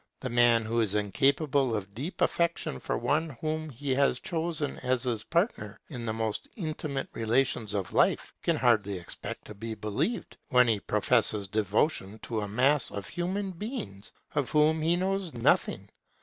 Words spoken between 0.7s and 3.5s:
is incapable of deep affection for one